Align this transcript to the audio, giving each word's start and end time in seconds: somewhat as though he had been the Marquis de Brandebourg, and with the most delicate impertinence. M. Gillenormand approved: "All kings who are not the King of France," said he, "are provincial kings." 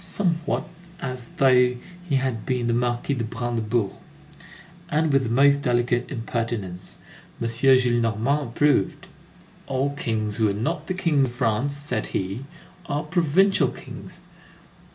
somewhat 0.03 0.67
as 0.99 1.27
though 1.37 1.75
he 2.09 2.15
had 2.15 2.43
been 2.43 2.65
the 2.65 2.73
Marquis 2.73 3.13
de 3.13 3.23
Brandebourg, 3.23 3.91
and 4.89 5.13
with 5.13 5.21
the 5.21 5.29
most 5.29 5.59
delicate 5.59 6.09
impertinence. 6.09 6.97
M. 7.39 7.47
Gillenormand 7.47 8.47
approved: 8.47 9.07
"All 9.67 9.91
kings 9.93 10.37
who 10.37 10.49
are 10.49 10.53
not 10.53 10.87
the 10.87 10.95
King 10.95 11.25
of 11.25 11.31
France," 11.33 11.77
said 11.77 12.07
he, 12.07 12.45
"are 12.87 13.03
provincial 13.03 13.67
kings." 13.67 14.21